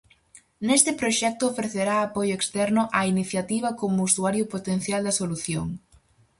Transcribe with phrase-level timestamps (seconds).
[0.67, 5.67] Neste proxecto ofrecerá apoio externo á iniciativa como usuario potencial da solución.